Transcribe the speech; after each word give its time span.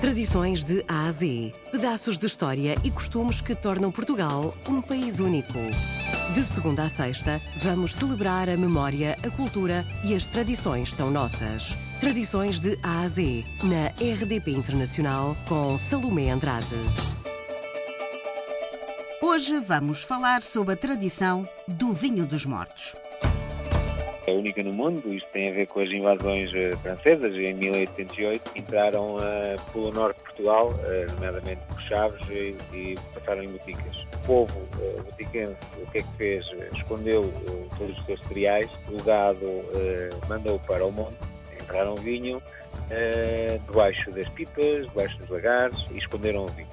Tradições 0.00 0.62
de 0.62 0.84
A 0.86 1.06
a 1.06 1.12
Z. 1.12 1.52
Pedaços 1.72 2.16
de 2.16 2.26
história 2.26 2.76
e 2.84 2.90
costumes 2.90 3.40
que 3.40 3.52
tornam 3.52 3.90
Portugal 3.90 4.54
um 4.68 4.80
país 4.80 5.18
único. 5.18 5.58
De 6.32 6.44
segunda 6.44 6.84
a 6.84 6.88
sexta, 6.88 7.40
vamos 7.56 7.94
celebrar 7.94 8.48
a 8.48 8.56
memória, 8.56 9.16
a 9.26 9.30
cultura 9.30 9.84
e 10.04 10.14
as 10.14 10.24
tradições 10.24 10.94
tão 10.94 11.10
nossas. 11.10 11.74
Tradições 11.98 12.60
de 12.60 12.78
A 12.80 13.00
a 13.00 13.08
Z, 13.08 13.44
na 13.64 13.88
RDP 13.88 14.52
Internacional, 14.52 15.36
com 15.48 15.76
Salomé 15.76 16.30
Andrade. 16.30 16.66
Hoje 19.20 19.58
vamos 19.58 20.02
falar 20.02 20.44
sobre 20.44 20.74
a 20.74 20.76
tradição 20.76 21.42
do 21.66 21.92
vinho 21.92 22.24
dos 22.24 22.46
mortos. 22.46 22.94
É 24.28 24.30
única 24.30 24.62
no 24.62 24.74
mundo, 24.74 25.10
isto 25.10 25.26
tem 25.30 25.48
a 25.48 25.52
ver 25.54 25.66
com 25.66 25.80
as 25.80 25.88
invasões 25.88 26.52
eh, 26.54 26.76
francesas. 26.82 27.34
Em 27.34 27.54
1808 27.54 28.50
entraram 28.56 29.16
uh, 29.16 29.20
pelo 29.72 29.90
norte 29.90 30.18
de 30.18 30.24
Portugal, 30.24 30.68
uh, 30.68 31.12
nomeadamente 31.14 31.62
por 31.66 31.80
Chaves, 31.80 32.28
e, 32.28 32.54
e, 32.76 32.98
passaram 33.14 33.42
em 33.42 33.48
boticas. 33.48 34.06
O 34.16 34.26
povo 34.26 34.58
uh, 34.58 35.02
botiquense 35.02 35.56
o 35.78 35.90
que 35.90 35.98
é 35.98 36.02
que 36.02 36.12
fez? 36.18 36.44
Escondeu 36.74 37.22
uh, 37.22 37.70
todos 37.78 37.98
os 37.98 38.04
seus 38.04 38.22
cereais, 38.24 38.70
o 38.90 39.02
gado 39.02 39.46
mandou 40.28 40.58
para 40.58 40.84
o 40.84 40.92
monte, 40.92 41.16
entraram 41.58 41.96
vinho 41.96 42.42
debaixo 43.66 44.10
das 44.10 44.28
pipas, 44.28 44.86
debaixo 44.88 45.16
dos 45.20 45.30
lagares 45.30 45.86
e 45.90 45.96
esconderam 45.96 46.44
o 46.44 46.48
vinho. 46.48 46.68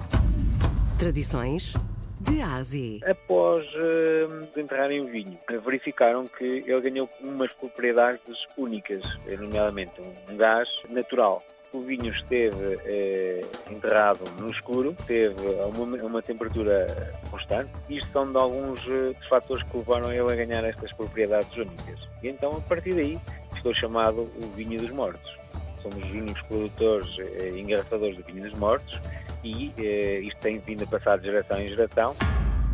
Tradições 0.98 1.72
de 2.20 2.42
Ásia. 2.42 3.00
Após 3.10 3.66
uh, 3.74 4.58
enterrarem 4.58 5.00
o 5.00 5.04
vinho, 5.04 5.38
verificaram 5.64 6.26
que 6.26 6.64
ele 6.66 6.80
ganhou 6.80 7.08
umas 7.20 7.52
propriedades 7.52 8.46
únicas, 8.56 9.04
nomeadamente 9.38 9.92
um 10.28 10.36
gás 10.36 10.68
natural. 10.88 11.42
O 11.72 11.80
vinho 11.80 12.10
esteve 12.14 12.78
eh, 12.86 13.44
enterrado 13.70 14.24
no 14.38 14.50
escuro, 14.50 14.96
teve 15.06 15.46
uma, 15.74 15.96
uma, 16.04 16.22
temperatura 16.22 16.86
constante. 17.30 17.70
Isto 17.90 18.10
são 18.12 18.32
de 18.32 18.38
alguns 18.38 18.86
uh, 18.86 19.14
fatores 19.28 19.62
que 19.64 19.76
levaram 19.76 20.10
ele 20.10 20.32
a 20.32 20.36
ganhar 20.36 20.64
estas 20.64 20.90
propriedades 20.92 21.54
únicas. 21.54 21.98
E 22.22 22.28
então, 22.28 22.56
a 22.56 22.60
partir 22.62 22.94
daí, 22.94 23.18
ficou 23.52 23.74
chamado 23.74 24.22
o 24.22 24.50
vinho 24.54 24.80
dos 24.80 24.90
mortos. 24.90 25.36
Somos 25.82 25.98
os 25.98 26.10
únicos 26.10 26.40
produtores 26.42 27.18
eh, 27.18 27.50
e 27.54 27.60
engarrafadores 27.60 28.16
de 28.16 28.22
vinho 28.32 28.48
dos 28.48 28.58
mortos 28.58 28.98
e 29.46 29.72
eh, 29.78 30.20
isto 30.20 30.40
tem 30.40 30.58
vindo 30.58 30.82
a 30.84 30.86
passar 30.86 31.18
de 31.18 31.26
geração 31.26 31.60
em 31.60 31.68
geração. 31.68 32.16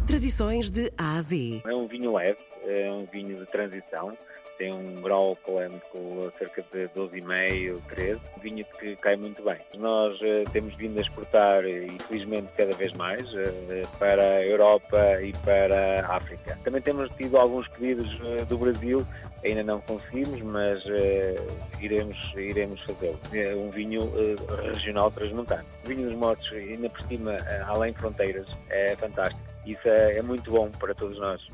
Tradições 0.06 0.70
de 0.70 0.91
Ásia. 0.97 1.62
É 1.65 1.75
um 1.75 1.87
vinho 1.87 2.15
leve, 2.15 2.39
é 2.67 2.91
um 2.91 3.05
vinho 3.05 3.37
de 3.37 3.47
transição, 3.47 4.17
tem 4.59 4.73
um 4.73 5.00
grau 5.00 5.28
alcoólico 5.28 6.33
cerca 6.39 6.62
de 6.73 6.89
12,5, 6.89 7.81
13, 7.89 8.20
um 8.37 8.41
vinho 8.41 8.65
que 8.78 8.97
cai 8.97 9.17
muito 9.17 9.43
bem. 9.45 9.59
Nós 9.78 10.15
uh, 10.20 10.45
temos 10.53 10.75
vindo 10.75 10.98
a 10.98 11.03
exportar, 11.03 11.65
infelizmente, 11.67 12.48
cada 12.56 12.73
vez 12.75 12.93
mais 12.95 13.23
uh, 13.33 13.89
para 13.98 14.23
a 14.23 14.47
Europa 14.47 15.23
e 15.23 15.33
para 15.45 16.05
a 16.06 16.17
África. 16.17 16.59
Também 16.65 16.83
temos 16.83 17.09
tido 17.17 17.37
alguns 17.39 17.69
pedidos 17.69 18.11
do 18.48 18.59
Brasil 18.59 19.06
ainda 19.45 19.62
não 19.62 19.81
conseguimos, 19.81 20.41
mas 20.43 20.85
uh, 20.85 21.81
iremos, 21.81 22.17
iremos 22.37 22.81
fazê-lo. 22.83 23.19
É 23.33 23.55
um 23.55 23.71
vinho 23.71 24.05
uh, 24.05 24.73
regional 24.73 25.11
transmontano. 25.11 25.65
O 25.84 25.89
vinho 25.89 26.09
dos 26.09 26.17
mortos, 26.17 26.53
ainda 26.53 26.89
por 26.89 27.03
cima, 27.03 27.33
uh, 27.33 27.65
além 27.67 27.93
fronteiras, 27.93 28.47
é 28.71 28.97
fantástico. 28.97 29.41
Isso 29.67 29.87
é, 29.89 30.19
é 30.19 30.23
muito 30.23 30.51
bom 30.51 30.71
para 30.71 30.95
todos 30.95 31.19
nós. 31.19 31.47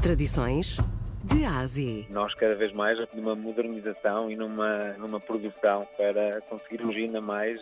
Tradições 0.00 0.76
de 1.24 1.44
Ásia. 1.44 2.04
Nós 2.10 2.34
cada 2.34 2.56
vez 2.56 2.72
mais 2.72 2.98
numa 3.14 3.34
modernização 3.34 4.28
e 4.28 4.34
numa, 4.34 4.94
numa 4.98 5.20
produção 5.20 5.86
para 5.96 6.40
conseguirmos 6.42 6.96
ainda 6.96 7.20
mais 7.20 7.60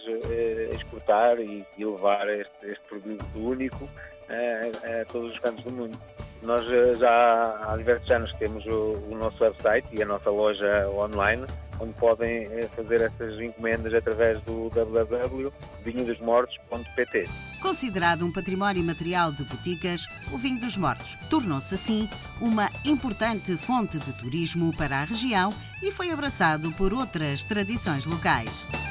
exportar 0.72 1.38
e, 1.38 1.62
e 1.76 1.84
levar 1.84 2.26
este, 2.30 2.66
este 2.66 2.80
produto 2.88 3.26
único 3.34 3.86
a, 4.30 5.02
a 5.02 5.04
todos 5.04 5.34
os 5.34 5.38
cantos 5.38 5.62
do 5.62 5.72
mundo. 5.72 5.98
Nós 6.42 6.66
eh, 6.66 6.94
já 6.94 7.68
há 7.68 7.76
diversos 7.76 8.10
anos 8.10 8.32
temos 8.38 8.64
o, 8.66 8.96
o, 9.10 9.16
nosso 9.16 9.44
website 9.44 9.86
e 9.92 10.02
a 10.02 10.06
nossa 10.06 10.30
loja 10.30 10.88
online, 10.88 11.44
onde 11.78 11.92
podem 11.94 12.44
eh, 12.44 12.66
fazer 12.74 13.02
essas 13.02 13.38
encomendas 13.38 13.92
através 13.92 14.40
do 14.42 14.70
www.vinhodosmortos.pt. 14.70 17.24
Considerado 17.60 18.24
um 18.24 18.32
património 18.32 18.82
material 18.82 19.30
de 19.32 19.44
boticas, 19.44 20.06
o 20.32 20.38
Vinho 20.38 20.60
dos 20.60 20.78
Mortos 20.78 21.18
tornou-se 21.28 21.74
assim 21.74 22.08
uma 22.40 22.70
importante 22.86 23.54
fonte 23.58 23.98
de 23.98 24.12
turismo 24.14 24.74
para 24.76 25.00
a 25.00 25.04
região 25.04 25.52
e 25.82 25.92
foi 25.92 26.10
abraçado 26.10 26.72
por 26.72 26.94
outras 26.94 27.44
tradições 27.44 28.06
locais. 28.06 28.89